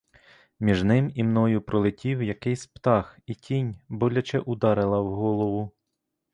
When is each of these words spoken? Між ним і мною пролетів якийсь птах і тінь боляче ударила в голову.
Між 0.59 0.83
ним 0.83 1.11
і 1.15 1.23
мною 1.23 1.61
пролетів 1.61 2.23
якийсь 2.23 2.65
птах 2.67 3.19
і 3.25 3.33
тінь 3.35 3.75
боляче 3.89 4.39
ударила 4.39 4.99
в 5.01 5.15
голову. 5.15 5.71